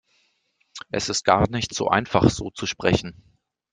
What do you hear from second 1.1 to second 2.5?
gar nicht so einfach, so